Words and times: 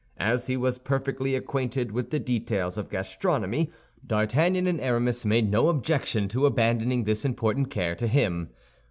As 0.17 0.47
he 0.47 0.57
was 0.57 0.79
perfectly 0.79 1.35
acquainted 1.35 1.91
with 1.91 2.09
the 2.09 2.17
details 2.17 2.75
of 2.75 2.89
gastronomy, 2.89 3.69
D'Artagnan 4.03 4.65
and 4.65 4.81
Aramis 4.81 5.25
made 5.25 5.51
no 5.51 5.67
objection 5.67 6.27
to 6.29 6.47
abandoning 6.47 7.03
this 7.03 7.23
important 7.23 7.69
care 7.69 7.93
to 7.93 8.07
him. 8.07 8.49